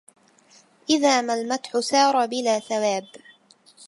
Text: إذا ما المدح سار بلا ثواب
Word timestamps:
إذا 0.89 1.21
ما 1.21 1.33
المدح 1.33 1.79
سار 1.79 2.25
بلا 2.25 2.59
ثواب 2.59 3.07